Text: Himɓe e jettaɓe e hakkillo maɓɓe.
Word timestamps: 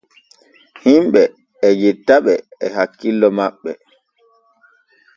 Himɓe 0.83 1.21
e 1.67 1.67
jettaɓe 1.81 2.33
e 2.63 2.65
hakkillo 2.75 3.27
maɓɓe. 3.37 3.71